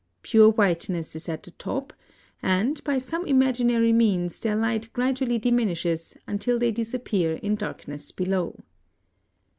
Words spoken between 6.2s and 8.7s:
until they disappear in darkness below.